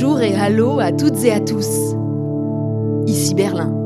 [0.00, 1.66] Bonjour et allô à toutes et à tous.
[3.08, 3.84] Ici Berlin.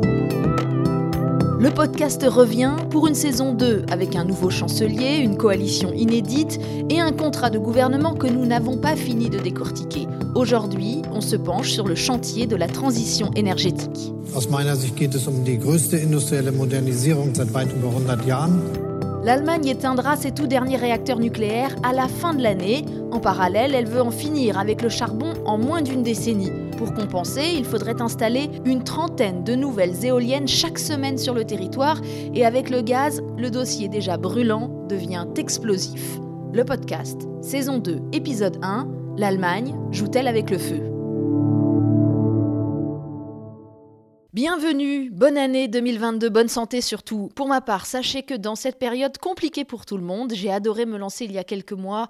[1.58, 7.00] Le podcast revient pour une saison 2 avec un nouveau chancelier, une coalition inédite et
[7.00, 10.06] un contrat de gouvernement que nous n'avons pas fini de décortiquer.
[10.34, 14.12] Aujourd'hui, on se penche sur le chantier de la transition énergétique.
[14.34, 18.60] Aus meiner Sicht geht es um die größte industrielle Modernisierung seit weit über 100 Jahren.
[19.24, 22.84] L'Allemagne éteindra ses tout derniers réacteurs nucléaires à la fin de l'année.
[23.12, 26.50] En parallèle, elle veut en finir avec le charbon en moins d'une décennie.
[26.76, 32.00] Pour compenser, il faudrait installer une trentaine de nouvelles éoliennes chaque semaine sur le territoire
[32.34, 36.18] et avec le gaz, le dossier déjà brûlant devient explosif.
[36.52, 40.80] Le podcast, saison 2, épisode 1, l'Allemagne joue-t-elle avec le feu?
[44.34, 47.28] Bienvenue, bonne année 2022, bonne santé surtout.
[47.34, 50.86] Pour ma part, sachez que dans cette période compliquée pour tout le monde, j'ai adoré
[50.86, 52.08] me lancer il y a quelques mois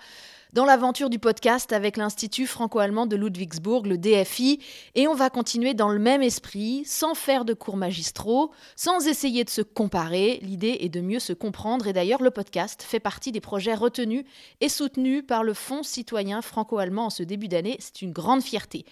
[0.53, 4.61] dans l'aventure du podcast avec l'Institut franco-allemand de Ludwigsburg, le DFI,
[4.95, 9.43] et on va continuer dans le même esprit, sans faire de cours magistraux, sans essayer
[9.43, 10.39] de se comparer.
[10.43, 14.25] L'idée est de mieux se comprendre, et d'ailleurs le podcast fait partie des projets retenus
[14.61, 17.79] et soutenus par le Fonds citoyen franco-allemand en ce début d'année.
[17.81, 18.85] C'est une grande fierté.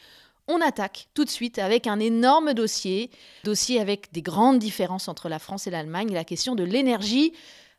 [0.52, 3.10] On attaque tout de suite avec un énorme dossier,
[3.44, 7.32] dossier avec des grandes différences entre la France et l'Allemagne, la question de l'énergie.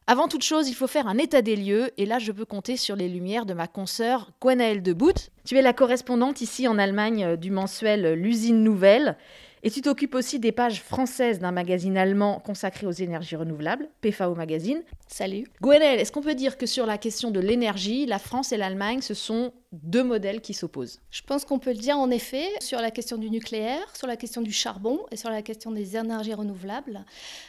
[0.08, 2.78] Avant toute chose, il faut faire un état des lieux, et là je peux compter
[2.78, 5.32] sur les lumières de ma consoeur Gwenaëlle de Boot.
[5.44, 9.18] Tu es la correspondante ici en Allemagne euh, du mensuel L'usine nouvelle,
[9.64, 14.34] et tu t'occupes aussi des pages françaises d'un magazine allemand consacré aux énergies renouvelables, PFAO
[14.34, 14.82] Magazine.
[15.08, 15.46] Salut.
[15.62, 19.02] Gwenaëlle, est-ce qu'on peut dire que sur la question de l'énergie, la France et l'Allemagne,
[19.02, 21.00] ce sont deux modèles qui s'opposent.
[21.12, 24.18] Je pense qu'on peut le dire en effet sur la question du nucléaire, sur la
[24.18, 27.06] question du charbon et sur la question des énergies renouvelables.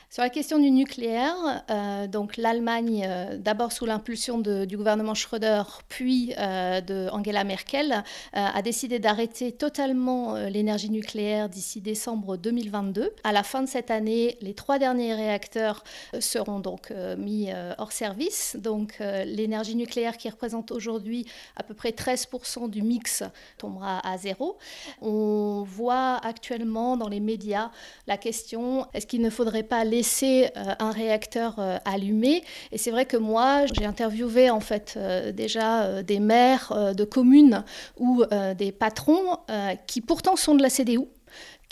[0.08, 5.62] Sur la question du nucléaire, euh, donc l'Allemagne, euh, d'abord sous l'impulsion du gouvernement Schröder,
[5.88, 13.10] puis euh, de Angela Merkel, a décidé d'arrêter totalement l'énergie nucléaire d'ici décembre 2022.
[13.24, 15.82] À la fin de cette année, les trois derniers réacteurs
[16.20, 17.48] seront donc mis
[17.78, 18.56] hors service.
[18.58, 21.26] Donc l'énergie nucléaire qui représente aujourd'hui
[21.56, 23.22] à peu près 13 13% du mix
[23.58, 24.56] tombera à zéro.
[25.00, 27.70] On voit actuellement dans les médias
[28.06, 32.42] la question est-ce qu'il ne faudrait pas laisser euh, un réacteur euh, allumé?
[32.70, 37.64] Et c'est vrai que moi, j'ai interviewé en fait euh, déjà des maires de communes
[37.98, 38.24] ou
[38.56, 39.38] des patrons
[39.86, 41.00] qui pourtant sont de la CDU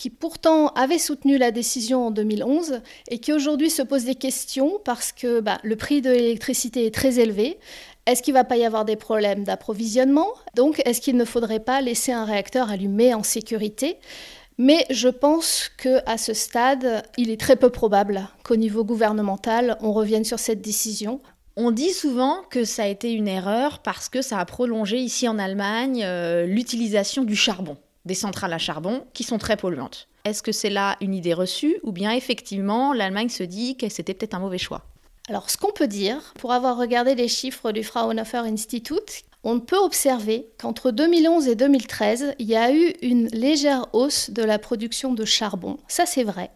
[0.01, 2.81] qui pourtant avaient soutenu la décision en 2011
[3.11, 6.95] et qui aujourd'hui se posent des questions parce que bah, le prix de l'électricité est
[6.95, 7.59] très élevé,
[8.11, 10.29] est-ce qu'il ne va pas y avoir des problèmes d'approvisionnement?
[10.55, 13.99] Donc, est-ce qu'il ne faudrait pas laisser un réacteur allumé en sécurité?
[14.59, 19.79] Mais je pense que à ce stade, il est très peu probable qu'au niveau gouvernemental,
[19.81, 21.21] on revienne sur cette décision.
[21.57, 25.27] On dit souvent que ça a été une erreur parce que ça a prolongé ici
[25.29, 30.09] en Allemagne euh, l'utilisation du charbon, des centrales à charbon qui sont très polluantes.
[30.27, 34.13] Est-ce que c'est là une idée reçue ou bien effectivement l'Allemagne se dit que c'était
[34.13, 34.85] peut-être un mauvais choix?
[35.31, 39.79] Alors, ce qu'on peut dire, pour avoir regardé les chiffres du Fraunhofer Institute, on peut
[39.79, 45.15] observer qu'entre 2011 et 2013, il y a eu une légère hausse de la production
[45.15, 45.79] de charbon.
[45.87, 46.51] Ça, c'est vrai.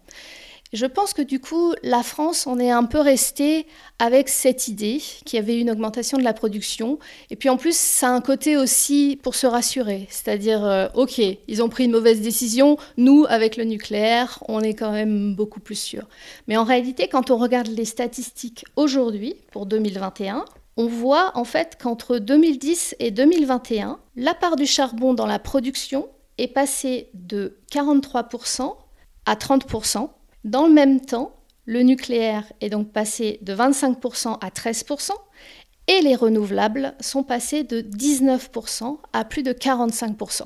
[0.75, 3.65] Je pense que du coup, la France, on est un peu resté
[4.01, 6.99] avec cette idée qu'il y avait une augmentation de la production.
[7.31, 10.09] Et puis en plus, ça a un côté aussi pour se rassurer.
[10.11, 12.77] C'est-à-dire, euh, OK, ils ont pris une mauvaise décision.
[12.97, 16.09] Nous, avec le nucléaire, on est quand même beaucoup plus sûr.
[16.49, 20.45] Mais en réalité, quand on regarde les statistiques aujourd'hui, pour 2021,
[20.77, 26.09] on voit en fait qu'entre 2010 et 2021, la part du charbon dans la production
[26.39, 28.75] est passée de 43%
[29.25, 30.09] à 30%.
[30.45, 31.33] Dans le même temps,
[31.65, 35.11] le nucléaire est donc passé de 25% à 13%
[35.87, 40.43] et les renouvelables sont passés de 19% à plus de 45%.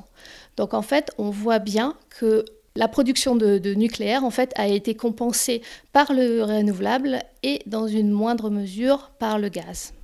[0.56, 2.44] Donc en fait, on voit bien que
[2.76, 8.12] la production de, nucléaire en fait a été compensée par le renouvelable et dans une
[8.12, 9.94] moindre mesure par le gaz.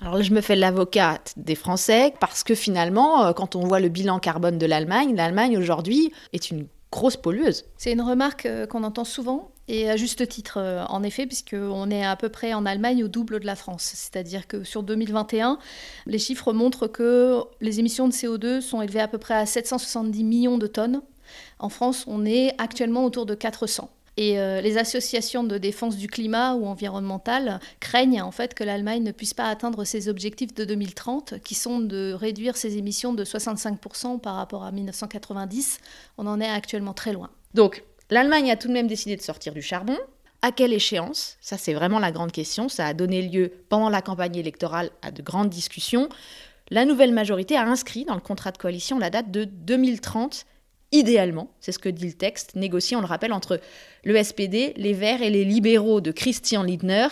[0.00, 3.80] Alors là, je me fais l'avocate des Français parce que finalement, euh, quand on voit
[3.80, 7.64] le bilan carbone de l'Allemagne, l'Allemagne aujourd'hui est une grosse pollueuse.
[7.78, 11.90] C'est une remarque euh, qu'on entend souvent et à juste titre, euh, en effet, puisqu'on
[11.90, 13.92] est à peu près en Allemagne au double de la France.
[13.94, 15.58] C'est-à-dire que sur 2021,
[16.06, 20.22] les chiffres montrent que les émissions de CO2 sont élevées à peu près à 770
[20.22, 21.02] millions de tonnes.
[21.58, 23.90] En France, on est actuellement autour de 400.
[24.16, 29.02] Et euh, les associations de défense du climat ou environnementales craignent en fait que l'Allemagne
[29.02, 33.24] ne puisse pas atteindre ses objectifs de 2030, qui sont de réduire ses émissions de
[33.24, 35.78] 65% par rapport à 1990.
[36.18, 37.30] On en est actuellement très loin.
[37.54, 39.96] Donc, l'Allemagne a tout de même décidé de sortir du charbon.
[40.42, 41.36] À quelle échéance?
[41.40, 42.68] Ça, c'est vraiment la grande question.
[42.68, 46.08] Ça a donné lieu, pendant la campagne électorale, à de grandes discussions.
[46.70, 50.46] La nouvelle majorité a inscrit dans le contrat de coalition la date de 2030
[50.92, 53.60] idéalement, c'est ce que dit le texte, négocié, on le rappelle, entre
[54.04, 57.08] le SPD, les Verts et les libéraux de Christian Lindner,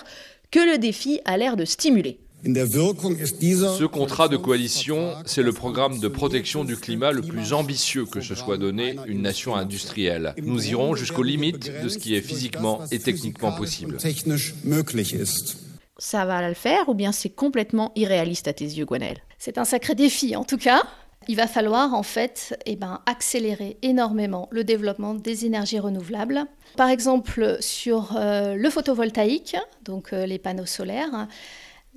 [0.51, 2.19] que le défi a l'air de stimuler.
[2.43, 8.21] Ce contrat de coalition, c'est le programme de protection du climat le plus ambitieux que
[8.21, 10.35] se soit donné une nation industrielle.
[10.43, 13.99] Nous irons jusqu'aux limites de ce qui est physiquement et techniquement possible.
[15.99, 19.67] Ça va le faire ou bien c'est complètement irréaliste à tes yeux, Gwenel C'est un
[19.67, 20.83] sacré défi en tout cas.
[21.29, 26.47] Il va falloir en fait eh ben, accélérer énormément le développement des énergies renouvelables.
[26.77, 31.29] Par exemple sur euh, le photovoltaïque, donc euh, les panneaux solaires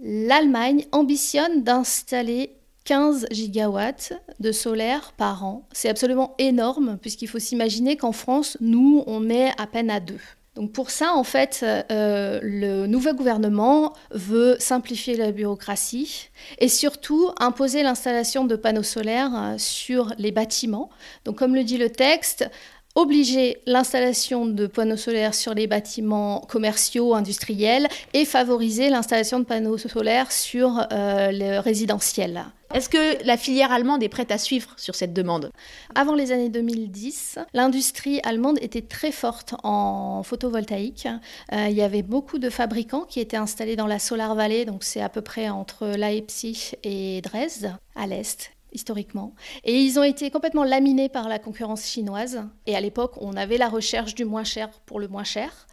[0.02, 2.56] l'Allemagne ambitionne d'installer
[2.86, 5.68] 15 gigawatts de solaire par an.
[5.72, 10.20] C'est absolument énorme puisqu'il faut s'imaginer qu'en France, nous, on est à peine à deux.
[10.56, 16.30] Donc pour ça, en fait, euh, le nouveau gouvernement veut simplifier la bureaucratie
[16.60, 20.92] et surtout imposer l'installation de panneaux solaires euh, sur les bâtiments.
[21.26, 22.48] Donc comme le dit le texte,
[22.96, 29.78] obliger l'installation de panneaux solaires sur les bâtiments commerciaux, industriels, et favoriser l'installation de panneaux
[29.78, 32.46] solaires sur euh, le résidentiel.
[32.74, 35.52] Est-ce que la filière allemande est prête à suivre sur cette demande?
[35.94, 41.08] Avant les années 2010, l'industrie allemande était très forte en photovoltaïque.
[41.52, 44.84] Euh, il y avait beaucoup de fabricants qui étaient installés dans la Solar Valley, donc
[44.84, 49.34] c'est à peu près entre Leipzig et Dresde, à l'est historiquement.
[49.64, 52.44] Et ils ont été complètement laminés par la concurrence chinoise.
[52.66, 55.68] Et à l'époque, on avait la recherche du moins cher pour le moins cher.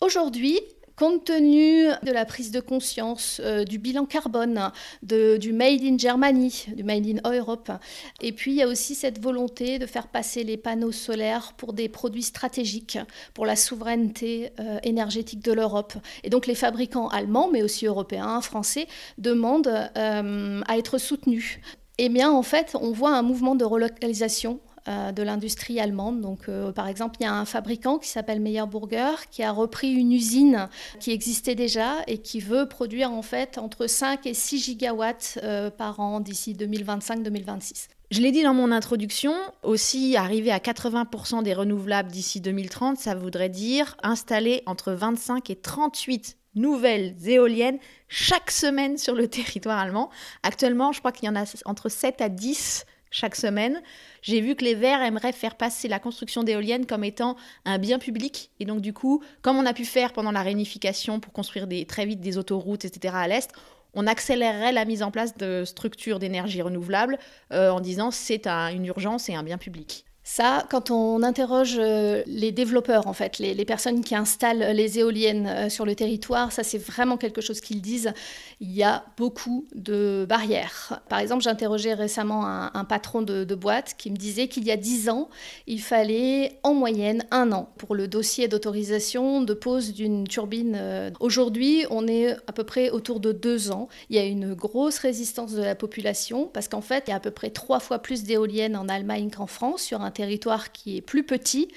[0.00, 0.60] Aujourd'hui,
[0.96, 4.70] Compte tenu de la prise de conscience euh, du bilan carbone,
[5.02, 7.72] du Made in Germany, du Made in Europe,
[8.20, 11.72] et puis il y a aussi cette volonté de faire passer les panneaux solaires pour
[11.72, 12.98] des produits stratégiques,
[13.34, 15.94] pour la souveraineté euh, énergétique de l'Europe.
[16.22, 18.86] Et donc les fabricants allemands, mais aussi européens, français,
[19.18, 21.58] demandent euh, à être soutenus
[21.98, 26.20] eh bien, en fait, on voit un mouvement de relocalisation euh, de l'industrie allemande.
[26.20, 29.90] Donc, euh, par exemple, il y a un fabricant qui s'appelle Meyerburger qui a repris
[29.92, 30.68] une usine
[31.00, 35.70] qui existait déjà et qui veut produire en fait entre 5 et 6 gigawatts euh,
[35.70, 37.88] par an d'ici 2025-2026.
[38.10, 39.32] Je l'ai dit dans mon introduction,
[39.62, 45.56] aussi arriver à 80% des renouvelables d'ici 2030, ça voudrait dire installer entre 25 et
[45.56, 47.78] 38 nouvelles éoliennes
[48.08, 50.10] chaque semaine sur le territoire allemand.
[50.42, 53.80] Actuellement, je crois qu'il y en a entre 7 à 10 chaque semaine.
[54.22, 57.98] J'ai vu que les Verts aimeraient faire passer la construction d'éoliennes comme étant un bien
[57.98, 58.50] public.
[58.58, 62.06] Et donc, du coup, comme on a pu faire pendant la réunification pour construire très
[62.06, 63.52] vite des autoroutes, etc., à l'Est,
[63.94, 67.18] on accélérerait la mise en place de structures d'énergie renouvelable
[67.52, 70.04] euh, en disant c'est une urgence et un bien public.
[70.26, 75.46] Ça, quand on interroge euh, les développeurs, en fait, les, personnes qui installent les éoliennes
[75.46, 78.10] euh, sur le territoire, ça c'est vraiment quelque chose qu'ils disent.
[78.58, 81.02] Il y a beaucoup de barrières.
[81.10, 84.78] Par exemple, j'ai interrogé récemment un, patron de, boîte qui me disait qu'il y a
[84.78, 85.28] dix ans,
[85.66, 90.74] il fallait en moyenne un an pour le dossier d'autorisation de pose d'une turbine.
[90.74, 91.10] Euh.
[91.20, 93.88] Aujourd'hui, on est à peu près autour de deux ans.
[94.08, 97.16] Il y a une grosse résistance de la population parce qu'en fait, il y a
[97.16, 100.96] à peu près trois fois plus d'éoliennes en Allemagne qu'en France sur un territoire qui
[100.96, 101.68] est plus petit.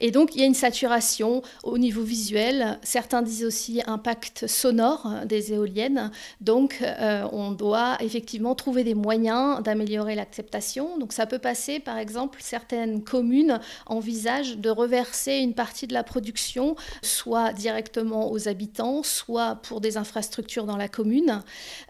[0.00, 2.78] Et donc, il y a une saturation au niveau visuel.
[2.82, 6.10] Certains disent aussi impact sonore des éoliennes.
[6.40, 10.98] Donc, euh, on doit effectivement trouver des moyens d'améliorer l'acceptation.
[10.98, 16.02] Donc, ça peut passer, par exemple, certaines communes envisagent de reverser une partie de la
[16.02, 21.42] production, soit directement aux habitants, soit pour des infrastructures dans la commune.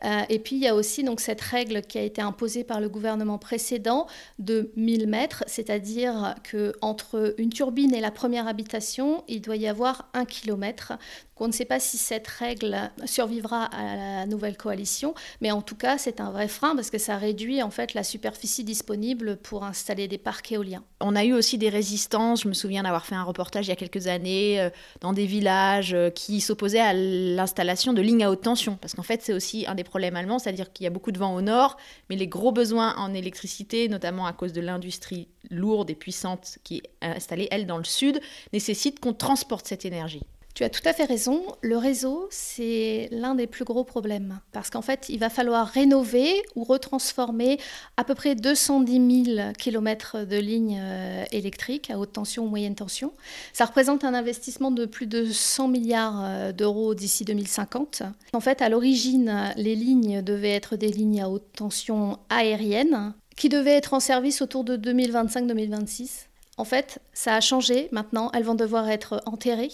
[0.05, 2.81] Euh, et puis, il y a aussi donc cette règle qui a été imposée par
[2.81, 4.07] le gouvernement précédent
[4.39, 9.67] de 1000 mètres, c'est-à-dire c'est-à-dire qu'entre une turbine et la première habitation, il doit y
[9.67, 10.93] avoir un kilomètre.
[11.41, 15.77] On ne sait pas si cette règle survivra à la nouvelle coalition, mais en tout
[15.77, 19.65] cas, c'est un vrai frein parce que ça réduit en fait la superficie disponible pour
[19.65, 20.83] installer des parcs éoliens.
[21.01, 22.43] On a eu aussi des résistances.
[22.43, 25.27] Je me souviens d'avoir fait un reportage il y a quelques années euh, dans des
[25.27, 29.33] villages euh, qui s'opposaient à l'installation de lignes à haute tension, parce qu'en fait, c'est
[29.33, 31.77] aussi un des problèmes allemands, c'est-à-dire qu'il y a beaucoup de vent au nord,
[32.11, 36.79] mais les gros besoins en électricité, notamment à cause de l'industrie lourde et puissante qui
[36.79, 38.21] est installée, elle, dans le sud,
[38.53, 40.23] nécessitent qu'on transporte cette énergie.
[40.59, 41.45] Tu as tout à fait raison.
[41.61, 44.41] Le réseau, c'est l'un des plus gros problèmes.
[44.51, 47.61] Parce qu'en fait, il va falloir rénover ou retransformer
[47.97, 52.75] à peu près 210 000 km de lignes euh, électriques à haute tension ou moyenne
[52.75, 53.13] tension.
[53.53, 58.03] Ça représente un investissement de plus de 100 milliards euh, d'euros d'ici 2050.
[58.33, 63.49] En fait, à l'origine, les lignes devaient être des lignes à haute tension aérienne qui
[63.49, 66.28] devaient être en service autour de 2025-2026.
[66.59, 67.89] En fait, ça a changé.
[67.93, 69.71] Maintenant, elles vont devoir être enterrées.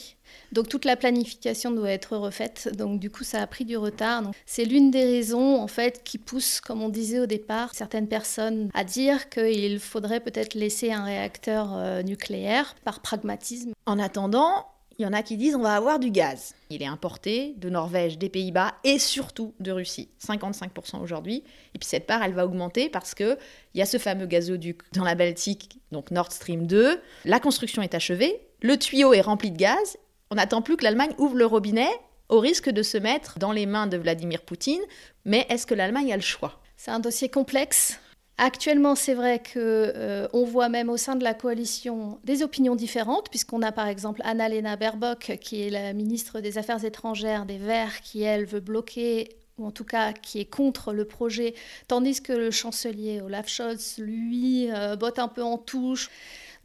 [0.53, 2.71] Donc toute la planification doit être refaite.
[2.77, 4.31] Donc du coup, ça a pris du retard.
[4.45, 8.69] C'est l'une des raisons en fait qui pousse, comme on disait au départ, certaines personnes
[8.75, 13.73] à dire qu'il faudrait peut-être laisser un réacteur euh, nucléaire par pragmatisme.
[13.87, 14.67] En attendant,
[14.99, 16.55] il y en a qui disent on va avoir du gaz.
[16.71, 21.45] Il est importé de Norvège, des Pays-Bas et surtout de Russie, 55% aujourd'hui.
[21.75, 23.37] Et puis cette part, elle va augmenter parce que
[23.75, 27.01] il y a ce fameux gazoduc dans la Baltique, donc Nord Stream 2.
[27.25, 29.97] La construction est achevée, le tuyau est rempli de gaz.
[30.31, 31.91] On n'attend plus que l'Allemagne ouvre le robinet
[32.29, 34.81] au risque de se mettre dans les mains de Vladimir Poutine.
[35.25, 36.61] Mais est-ce que l'Allemagne a le choix?
[36.77, 37.99] C'est un dossier complexe
[38.37, 43.31] Actuellement, c'est vrai qu'on euh, voit même au sein de la coalition des opinions différentes,
[43.31, 48.01] puisqu'on a par exemple Annalena Baerbock, qui est la ministre des Affaires étrangères des Verts,
[48.01, 51.55] qui elle veut bloquer ou en tout cas qui est contre le projet,
[51.87, 56.11] tandis que le chancelier Olaf Scholz, lui, euh, botte un peu en touche,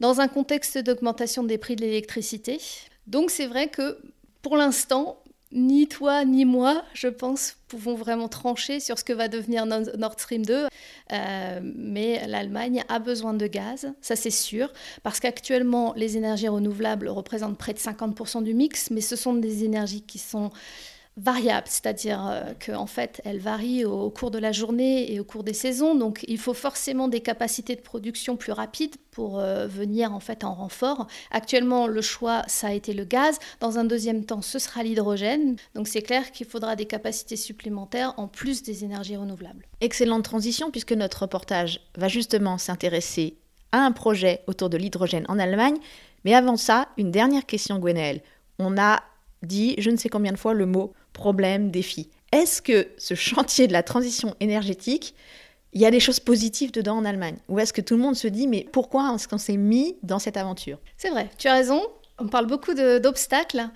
[0.00, 2.58] dans un contexte d'augmentation des prix de l'électricité.
[3.06, 3.98] Donc c'est vrai que
[4.42, 9.28] pour l'instant, ni toi ni moi, je pense, pouvons vraiment trancher sur ce que va
[9.28, 10.66] devenir Nord Stream 2.
[11.12, 17.08] Euh, mais l'Allemagne a besoin de gaz, ça c'est sûr, parce qu'actuellement, les énergies renouvelables
[17.08, 20.50] représentent près de 50% du mix, mais ce sont des énergies qui sont
[21.16, 25.44] variable, c'est-à-dire euh, qu'en fait, elle varie au, cours de la journée et au cours
[25.44, 25.94] des saisons.
[25.94, 30.44] Donc, il faut forcément des capacités de production plus rapides pour euh, venir en fait
[30.44, 31.06] en renfort.
[31.30, 33.38] Actuellement, le choix, ça a été le gaz.
[33.60, 35.56] Dans un deuxième temps, ce sera l'hydrogène.
[35.74, 39.66] Donc, c'est clair qu'il faudra des capacités supplémentaires en plus des énergies renouvelables.
[39.80, 43.36] Excellente transition puisque notre reportage va justement s'intéresser
[43.72, 45.76] à un projet autour de l'hydrogène en Allemagne.
[46.24, 48.20] Mais avant ça, une dernière question, Gwenaëlle.
[48.58, 49.00] On a
[49.42, 52.10] dit je ne sais combien de fois le mot problème, défi.
[52.32, 55.14] Est-ce que ce chantier de la transition énergétique,
[55.72, 57.36] il y a des choses positives dedans en Allemagne?
[57.48, 60.18] Ou est-ce que tout le monde se dit mais pourquoi est-ce qu'on s'est mis dans
[60.18, 60.78] cette aventure?
[60.96, 61.82] C'est vrai, tu as raison,
[62.18, 63.68] on parle beaucoup d'obstacles.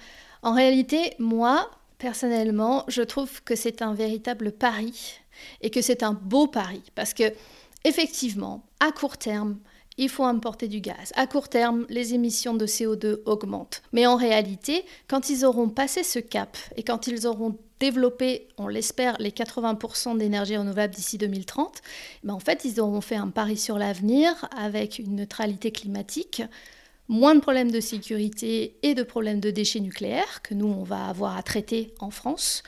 [0.43, 5.21] En réalité, moi, personnellement, je trouve que c'est un véritable pari
[5.63, 7.25] et que c'est un beau pari parce que
[7.85, 9.59] effectivement, à court terme,
[9.97, 11.13] il faut importer du gaz.
[11.15, 13.83] À court terme, les émissions de CO2 augmentent.
[13.93, 18.69] Mais en réalité, quand ils auront passé ce cap et quand ils auront développé, on
[18.69, 21.83] l'espère, les 80% d'énergie renouvelable d'ici 2030,
[22.23, 26.43] ben en fait, ils auront fait un pari sur l'avenir avec une neutralité climatique,
[27.09, 31.07] moins de problèmes de sécurité et de problèmes de déchets nucléaires que nous, on va
[31.07, 32.63] avoir à traiter en France.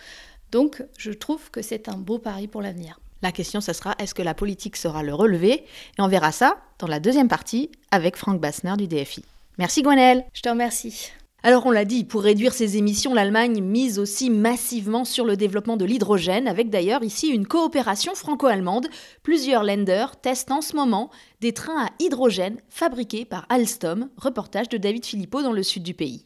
[0.52, 3.00] Donc, je trouve que c'est un beau pari pour l'avenir.
[3.22, 5.64] La question, ce sera est-ce que la politique sera le relever
[5.98, 9.24] Et on verra ça dans la deuxième partie avec Franck Bassner du DFI.
[9.58, 10.24] Merci Gwenelle.
[10.34, 11.10] Je te remercie.
[11.42, 15.76] Alors on l'a dit, pour réduire ses émissions, l'Allemagne mise aussi massivement sur le développement
[15.76, 18.88] de l'hydrogène, avec d'ailleurs ici une coopération franco-allemande.
[19.22, 21.08] Plusieurs lenders testent en ce moment
[21.40, 24.08] des trains à hydrogène fabriqués par Alstom.
[24.16, 26.25] Reportage de David Philippot dans le sud du pays.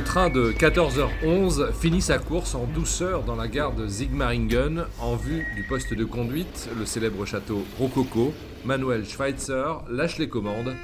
[0.00, 5.14] Le train de 14h11 finit sa course en douceur dans la gare de Sigmaringen en
[5.14, 8.32] vue du poste de conduite, le célèbre château Rococo.
[8.64, 10.74] Manuel Schweitzer lâche les commandes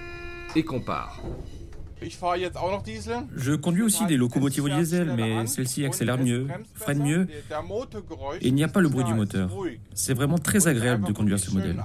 [0.55, 1.23] et compare.
[3.35, 7.27] Je conduis aussi des locomotives au diesel, mais celle-ci accélère mieux, freine mieux,
[8.43, 9.49] et il n'y a pas le bruit du moteur.
[9.95, 11.83] C'est vraiment très agréable de conduire ce modèle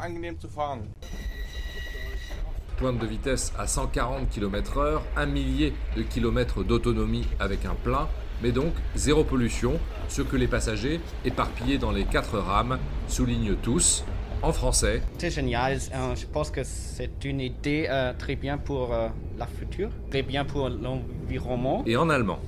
[2.82, 8.08] pointe de vitesse à 140 km/h, un millier de kilomètres d'autonomie avec un plein,
[8.42, 14.04] mais donc zéro pollution, ce que les passagers, éparpillés dans les quatre rames, soulignent tous,
[14.42, 15.04] en français.
[15.20, 19.46] C'est génial, euh, je pense que c'est une idée euh, très bien pour euh, la
[19.46, 21.84] future, très bien pour l'environnement.
[21.86, 22.40] Et en allemand.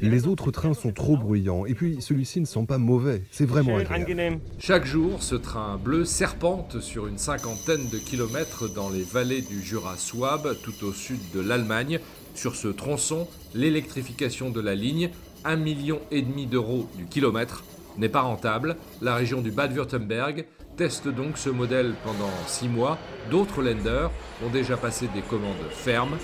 [0.00, 3.76] Les autres trains sont trop bruyants et puis celui-ci ne sent pas mauvais, c'est vraiment
[3.76, 4.40] agréable.
[4.58, 9.62] Chaque jour, ce train bleu serpente sur une cinquantaine de kilomètres dans les vallées du
[9.62, 11.98] Jura Souabe, tout au sud de l'Allemagne.
[12.34, 15.10] Sur ce tronçon, l'électrification de la ligne,
[15.44, 16.00] 1,5 million
[16.48, 17.64] d'euros du kilomètre,
[17.96, 18.76] n'est pas rentable.
[19.02, 20.46] La région du Bade-Württemberg
[20.76, 22.98] teste donc ce modèle pendant 6 mois.
[23.30, 24.10] D'autres lenders
[24.46, 26.16] ont déjà passé des commandes fermes.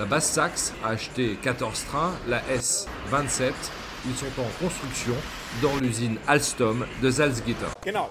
[0.00, 3.52] La Basse-Saxe a acheté 14 trains, la S 27.
[4.06, 5.12] Ils sont en construction
[5.62, 7.66] dans l'usine Alstom de Salzgitter.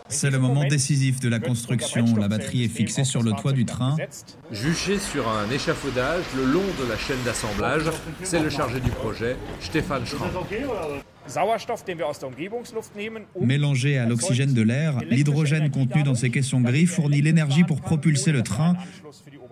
[0.08, 2.06] C'est le moment décisif de la construction.
[2.18, 3.96] La batterie est fixée sur le toit du train.
[4.52, 7.90] Juché sur un échafaudage le long de la chaîne d'assemblage,
[8.24, 10.30] c'est le chargé du projet, Stéphane Schramm.
[13.40, 18.32] Mélangé à l'oxygène de l'air, l'hydrogène contenu dans ces caissons gris fournit l'énergie pour propulser
[18.32, 18.76] le train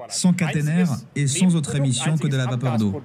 [0.09, 3.01] sans caténaire et sans autre émission que de la vapeur d'eau.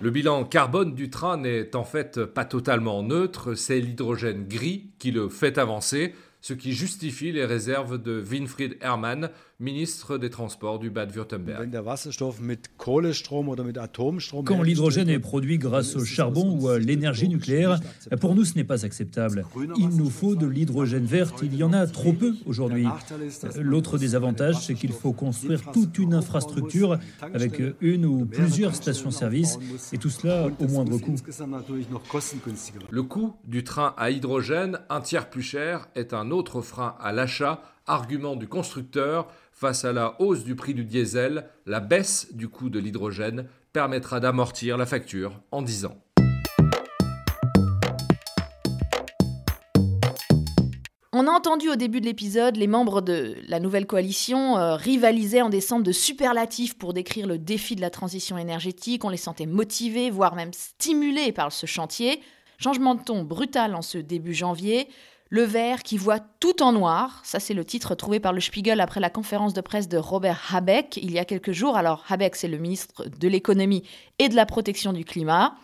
[0.00, 5.10] Le bilan carbone du train n'est en fait pas totalement neutre, c'est l'hydrogène gris qui
[5.10, 10.90] le fait avancer ce qui justifie les réserves de Winfried Herrmann, ministre des Transports du
[10.90, 11.70] Bade-Württemberg.
[14.46, 17.78] Quand l'hydrogène est produit grâce au charbon ou à l'énergie nucléaire,
[18.20, 19.44] pour nous ce n'est pas acceptable.
[19.76, 22.86] Il nous faut de l'hydrogène vert, il y en a trop peu aujourd'hui.
[23.56, 29.58] L'autre désavantage, c'est qu'il faut construire toute une infrastructure avec une ou plusieurs stations-service,
[29.92, 31.16] et tout cela au moindre coût.
[32.90, 37.12] Le coût du train à hydrogène, un tiers plus cher, est un autre frein à
[37.12, 42.48] l'achat, argument du constructeur, face à la hausse du prix du diesel, la baisse du
[42.48, 45.96] coût de l'hydrogène permettra d'amortir la facture en 10 ans.
[51.12, 55.42] On a entendu au début de l'épisode les membres de la nouvelle coalition euh, rivaliser
[55.42, 59.04] en décembre de superlatifs pour décrire le défi de la transition énergétique.
[59.04, 62.22] On les sentait motivés, voire même stimulés par ce chantier.
[62.58, 64.88] Changement de ton brutal en ce début janvier.
[65.32, 68.80] Le vert qui voit tout en noir, ça c'est le titre trouvé par le Spiegel
[68.80, 71.76] après la conférence de presse de Robert Habeck il y a quelques jours.
[71.76, 73.84] Alors Habeck c'est le ministre de l'économie
[74.18, 75.54] et de la protection du climat.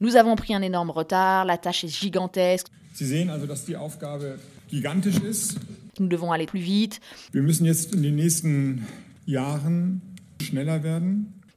[0.00, 2.66] Nous avons pris un énorme retard, la tâche est gigantesque.
[6.00, 7.00] Nous devons aller plus vite.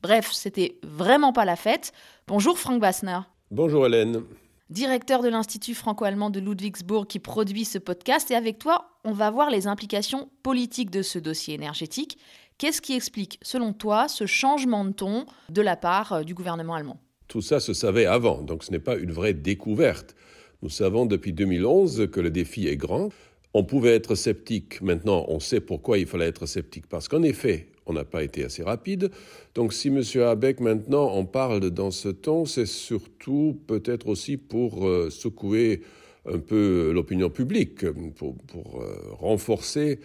[0.04, 1.92] Bref, c'était vraiment pas la fête.
[2.28, 3.22] Bonjour Frank Bassner.
[3.50, 4.22] Bonjour Hélène
[4.70, 8.30] directeur de l'Institut franco-allemand de Ludwigsburg qui produit ce podcast.
[8.32, 12.18] Et avec toi, on va voir les implications politiques de ce dossier énergétique.
[12.58, 16.76] Qu'est-ce qui explique, selon toi, ce changement de ton de la part euh, du gouvernement
[16.76, 17.00] allemand?
[17.28, 20.16] Tout ça se savait avant, donc ce n'est pas une vraie découverte.
[20.62, 23.10] Nous savons depuis 2011 que le défi est grand.
[23.54, 24.82] On pouvait être sceptique.
[24.82, 26.88] Maintenant, on sait pourquoi il fallait être sceptique.
[26.88, 29.10] Parce qu'en effet, on n'a pas été assez rapide.
[29.56, 30.02] Donc si M.
[30.22, 35.82] Habeck maintenant en parle dans ce ton, c'est surtout peut-être aussi pour euh, secouer
[36.26, 38.36] un peu l'opinion publique, pour,
[38.82, 40.00] euh, renforcer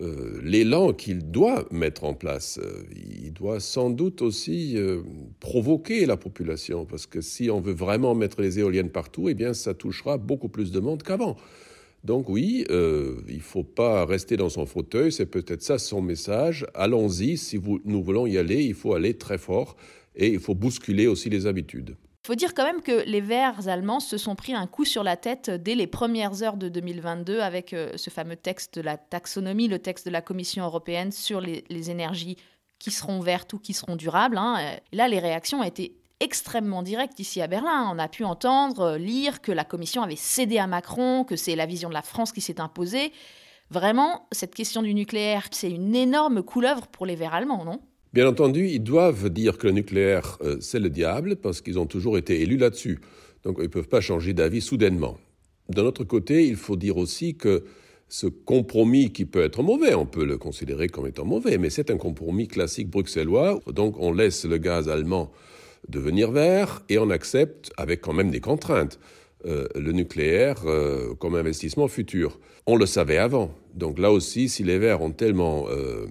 [0.00, 2.58] euh, l'élan qu'il doit mettre en place.
[2.96, 4.76] Il doit sans doute aussi
[5.38, 9.54] provoquer la population, parce que si on veut vraiment mettre les éoliennes partout, eh bien
[9.54, 11.36] ça touchera beaucoup plus de monde qu'avant.
[12.04, 16.00] Donc oui, euh, il ne faut pas rester dans son fauteuil, c'est peut-être ça son
[16.00, 16.66] message.
[16.74, 19.76] Allons-y, si nous voulons y aller, il faut aller très fort
[20.16, 21.96] et il faut bousculer aussi les habitudes.
[22.24, 25.02] Il faut dire quand même que les Verts allemands se sont pris un coup sur
[25.02, 28.96] la tête dès les premières heures de 2022 avec euh, ce fameux texte de la
[28.96, 32.36] taxonomie, le texte de la Commission européenne sur les, énergies
[32.78, 34.38] qui seront vertes ou qui seront durables.
[34.38, 34.78] Hein.
[34.92, 37.90] là, les réactions ont été extrêmement direct ici à Berlin.
[37.92, 41.56] On a pu entendre, euh, lire que la Commission avait cédé à Macron, que c'est
[41.56, 43.12] la vision de la France qui s'est imposée.
[43.70, 47.80] Vraiment, cette question du nucléaire, c'est une énorme couleuvre pour les Verts allemands, non?
[48.12, 51.86] Bien entendu, ils doivent dire que le nucléaire, euh, c'est le diable, parce qu'ils ont
[51.86, 53.00] toujours été élus là-dessus.
[53.44, 55.16] Donc ils ne peuvent pas changer d'avis soudainement.
[55.68, 57.64] D'un autre côté, il faut dire aussi que
[58.08, 61.92] ce compromis qui peut être mauvais, on peut le considérer comme étant mauvais, mais c'est
[61.92, 63.60] un compromis classique bruxellois.
[63.68, 65.30] Donc on laisse le gaz allemand
[65.88, 68.98] devenir vert et on accepte, avec quand même des contraintes,
[69.46, 72.38] euh, le nucléaire euh, comme investissement futur.
[72.66, 73.50] On le savait avant.
[73.74, 76.06] Donc là aussi, si les Verts ont tellement euh,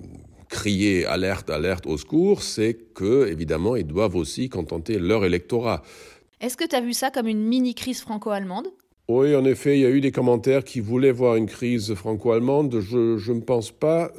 [0.49, 5.83] crié alerte, alerte, au secours, c'est que, évidemment, ils doivent aussi contenter leur électorat.
[6.41, 8.69] Est-ce que tu as vu ça comme une mini-crise franco-allemande?
[9.07, 12.79] Oui, en effet, il y a eu des commentaires qui voulaient voir une crise franco-allemande.
[12.79, 14.11] Je ne pense pas,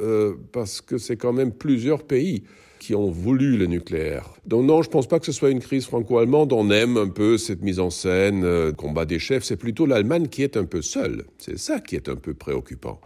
[0.53, 2.43] parce que c'est quand même plusieurs pays
[2.81, 4.33] qui ont voulu le nucléaire.
[4.47, 6.53] Donc non, je pense pas que ce soit une crise franco-allemande.
[6.53, 9.45] On aime un peu cette mise en scène, euh, combat des chefs.
[9.45, 11.25] C'est plutôt l'Allemagne qui est un peu seule.
[11.39, 13.01] C'est ça qui est un peu préoccupant.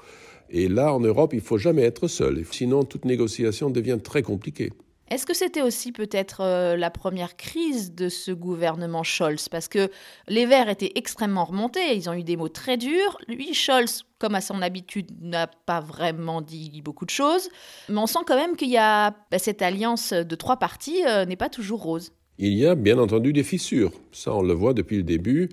[0.49, 2.45] Et là, en Europe, il faut jamais être seul.
[2.51, 4.73] Sinon, toute négociation devient très compliquée.
[5.11, 9.49] Est-ce que c'était aussi peut-être euh, la première crise de ce gouvernement Scholz?
[9.49, 9.91] Parce que
[10.29, 13.19] les Verts étaient extrêmement remontés, ils ont eu des mots très durs.
[13.29, 17.51] Lui, Scholz, comme à son habitude, n'a pas vraiment dit beaucoup de choses.
[17.91, 21.27] Mais on sent quand même qu'il y a bah, cette alliance de trois partis euh,
[21.27, 22.13] n'est pas toujours rose.
[22.39, 23.93] Il y a bien entendu des fissures.
[24.11, 25.51] Ça, on le voit depuis le début.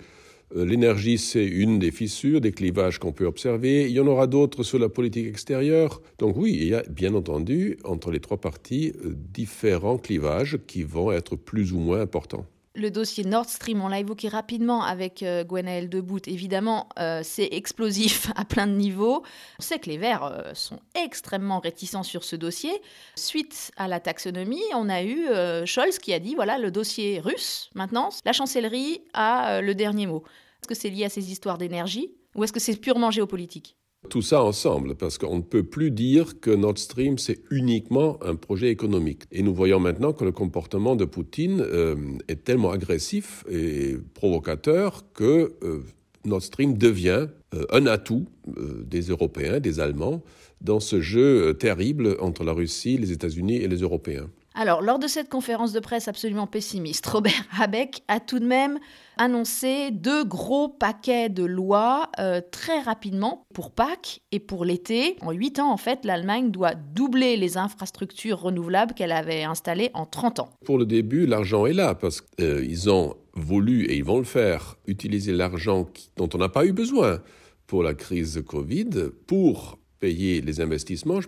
[0.56, 3.86] Euh, l'énergie, c'est une des fissures, des clivages qu'on peut observer.
[3.86, 6.02] Il y en aura d'autres sur la politique extérieure.
[6.20, 10.84] Donc oui, il y a bien entendu entre les trois parties euh, différents clivages qui
[10.84, 12.46] vont être plus ou moins importants.
[12.74, 16.22] Le dossier Nord Stream, on l'a évoqué rapidement avec euh, Gwenaël Debout.
[16.28, 19.24] Évidemment, euh, c'est explosif à plein de niveaux.
[19.60, 22.72] On sait que les Verts euh, sont extrêmement réticents sur ce dossier.
[23.18, 25.28] Suite à la taxonomie, on a eu
[25.66, 30.24] Scholz qui a dit voilà, le dossier russe, maintenant, la chancellerie a le dernier mot.
[30.62, 33.76] Est-ce que c'est lié à ces histoires d'énergie ou est-ce que c'est purement géopolitique?
[34.10, 38.36] Tout ça ensemble, parce qu'on ne peut plus dire que Nord Stream, c'est uniquement un
[38.36, 39.24] projet économique.
[39.32, 41.96] Et nous voyons maintenant que le comportement de Poutine euh,
[42.28, 45.84] est tellement agressif et provocateur que euh,
[46.26, 50.22] Nord Stream devient euh, un atout des Européens, des Allemands,
[50.62, 54.28] dans ce jeu terrible entre la Russie, les États-Unis et les Européens.
[54.54, 58.80] Alors, lors de cette conférence de presse absolument pessimiste, Robert Habeck a tout de même
[59.22, 65.16] annoncé deux gros paquets de lois euh, très rapidement pour Pâques et pour l'été.
[65.22, 70.08] En huit ans, en fait, l'Allemagne doit doubler les infrastructures renouvelables qu'elle avait installées en
[70.08, 70.50] 30 ans.
[70.66, 74.26] Pour le début, l'argent est là parce qu'ils euh, ont voulu, et ils vont le
[74.26, 77.22] faire, utiliser l'argent dont on n'a pas eu besoin
[77.68, 78.90] pour la crise Covid
[79.28, 81.20] pour payer les investissements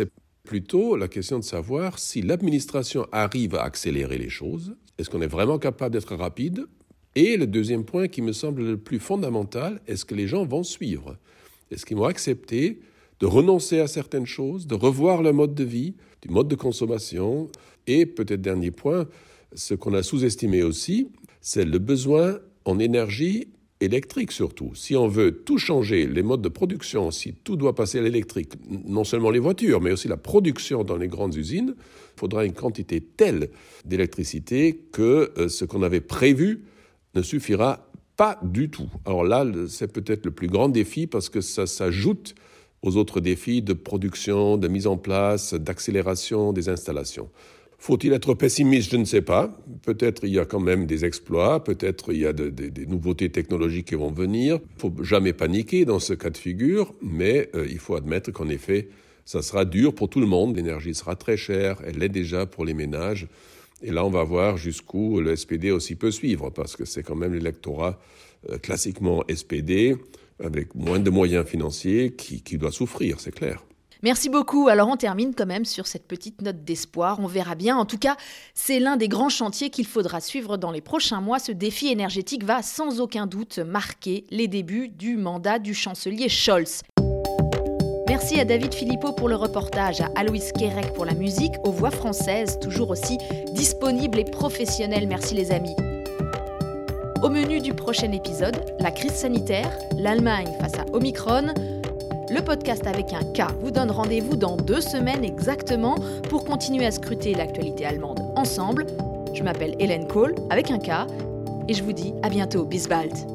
[0.43, 4.75] plutôt la question de savoir si l'administration arrive à accélérer les choses.
[4.97, 6.65] Est-ce qu'on est vraiment capable d'être rapide?
[7.15, 10.63] Et le deuxième point qui me semble le plus fondamental, est-ce que les gens vont
[10.63, 11.17] suivre?
[11.69, 12.79] Est-ce qu'ils vont accepter
[13.19, 17.49] de renoncer à certaines choses, de revoir le mode de vie, du mode de consommation?
[17.85, 19.07] Et peut-être dernier point,
[19.53, 21.09] ce qu'on a sous-estimé aussi,
[21.41, 23.47] c'est le besoin en énergie
[23.79, 24.73] électrique surtout.
[24.73, 28.53] Si on veut tout changer, les modes de production, si tout doit passer à l'électrique,
[28.69, 32.53] non seulement les voitures, mais aussi la production dans les grandes usines, il faudra une
[32.53, 33.49] quantité telle
[33.85, 36.63] d'électricité que euh, ce qu'on avait prévu
[37.13, 38.89] ne suffira pas du tout.
[39.05, 42.35] Alors là, c'est peut-être le plus grand défi parce que ça s'ajoute
[42.81, 47.29] aux autres défis de production, de mise en place, d'accélération des installations.
[47.79, 48.91] Faut-il être pessimiste?
[48.91, 49.57] Je ne sais pas.
[49.81, 53.87] Peut-être il y a quand même des exploits, peut-être il y a des nouveautés technologiques
[53.87, 54.59] qui vont venir.
[54.77, 58.47] Il faut jamais paniquer dans ce cas de figure, mais euh, il faut admettre qu'en
[58.47, 58.87] effet,
[59.25, 60.55] ça sera dur pour tout le monde.
[60.55, 63.27] L'énergie sera très chère, elle l'est déjà pour les ménages.
[63.83, 67.15] Et là, on va voir jusqu'où le SPD aussi peut suivre, parce que c'est quand
[67.15, 67.99] même l'électorat
[68.49, 69.95] euh, classiquement SPD,
[70.43, 73.63] avec moins de moyens financiers, qui doit souffrir, c'est clair.
[74.03, 74.67] Merci beaucoup.
[74.67, 77.21] Alors on termine quand même sur cette petite note d'espoir.
[77.21, 77.77] On verra bien.
[77.77, 78.17] En tout cas,
[78.53, 81.39] c'est l'un des grands chantiers qu'il faudra suivre dans les prochains mois.
[81.39, 86.81] Ce défi énergétique va sans aucun doute marquer les débuts du mandat du chancelier Scholz.
[88.13, 91.89] Merci à David Philippot pour le reportage, à Aloïs Kerek pour la musique, aux voix
[91.89, 93.17] françaises, toujours aussi
[93.53, 95.07] disponibles et professionnelles.
[95.07, 95.75] Merci les amis.
[97.23, 101.55] Au menu du prochain épisode, la crise sanitaire, l'Allemagne face à Omicron,
[102.29, 105.95] le podcast avec un K vous donne rendez-vous dans deux semaines exactement
[106.29, 108.85] pour continuer à scruter l'actualité allemande ensemble.
[109.33, 111.07] Je m'appelle Hélène Kohl avec un K
[111.67, 113.32] et je vous dis à bientôt, bis bald.